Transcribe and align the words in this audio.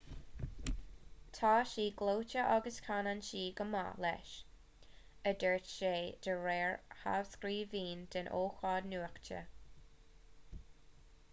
tá 1.37 1.49
sí 1.71 1.83
gleoite 1.97 2.39
agus 2.53 2.79
canann 2.85 3.19
sí 3.27 3.41
go 3.59 3.67
maith 3.73 3.99
leis 4.05 4.31
a 5.31 5.33
dúirt 5.43 5.69
sé 5.73 5.91
de 6.29 6.33
réir 6.47 6.73
thrascríbhinn 6.95 8.01
den 8.17 8.31
ócáid 8.39 8.89
nuachta 8.95 9.43